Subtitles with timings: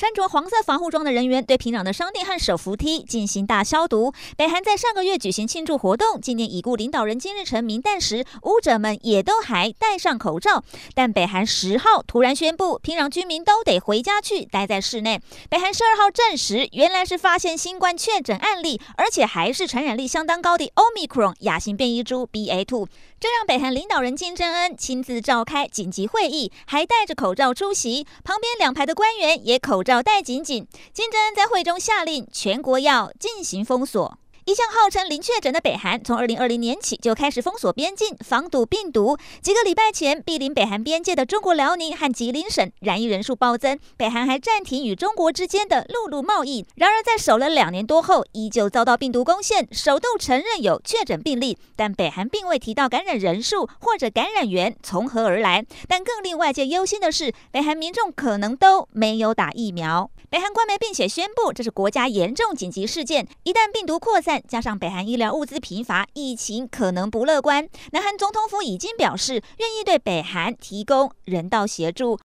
[0.00, 4.14] 穿着黄色防护装的人员对平壤的商店和手扶梯进行大消毒。
[4.34, 10.64] 北韩在上个月举行庆祝活动，纪念已故领导人金日成冥诞时，舞者们也都还戴上口罩。
[10.94, 15.20] 但北韩十号突然宣布，平壤居民都得回家去，待在室内。
[15.50, 22.86] 北韩十二号证实，原来是发现新冠确诊案例，而且还是传染力相当高的 Omicron 亚型变异株 BA.2。
[23.20, 30.68] 这让北韩领导人金正恩亲自召开紧急会议，还戴着口罩出席，旁边两排的官员也口罩戴紧紧。
[30.92, 34.18] 金正恩在会中下令，全国要进行封锁。
[34.46, 39.18] 一向号称零确诊的北韩，从二零二零年起就开始封锁边境，防堵病毒。
[39.42, 46.64] 几个礼拜前，毗邻北韩边界的中国辽宁和吉林省染疫人数暴增，北韩还暂停与中国之间的陆路贸易。
[46.76, 55.64] 然而，在守了两年多后，依旧遭到病毒攻陷，首度承认有确诊病例，但北韩并未提到感染人数或者感染源从何而来。
[55.86, 60.10] 但更令外界忧心的是，北韩民众可能都没有打疫苗。
[60.30, 67.68] 北韩官媒并且宣布，这是国家严重紧急事件，一旦病毒扩散，加上北韩医疗物资贫乏，疫情可能不乐观。
[67.90, 72.16] 南韩总统府已经表示，愿意对北韩提供人道协助。